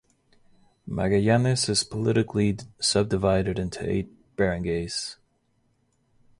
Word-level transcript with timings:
Magallanes 0.89 1.69
is 1.69 1.83
politically 1.83 2.57
subdivided 2.79 3.59
into 3.59 3.87
eight 3.87 4.09
barangays. 4.35 5.17